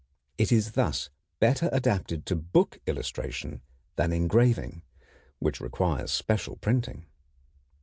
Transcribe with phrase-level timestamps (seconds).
[0.39, 3.61] It is thus better adapted to book illustration
[3.97, 4.81] than engraving,
[5.37, 7.05] which requires special printing.